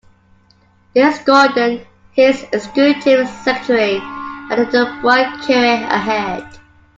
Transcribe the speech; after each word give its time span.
Dennis 0.95 1.19
Gordon, 1.19 1.85
his 2.13 2.41
executive 2.51 3.29
secretary 3.29 3.99
had 3.99 4.57
a 4.73 4.99
bright 4.99 5.41
career 5.45 5.75
ahead. 5.87 6.57